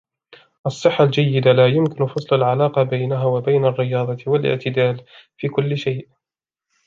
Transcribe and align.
الصحة 0.65 1.03
الجيدة 1.03 1.51
لا 1.51 1.67
يمكن 1.67 2.07
فصل 2.07 2.35
العلاقة 2.35 2.83
بينها 2.83 3.25
وبين 3.25 3.65
الرياضة 3.65 4.23
والاعتدال 4.27 5.05
في 5.37 5.47
كل 5.47 5.77
شيء. 5.77 6.09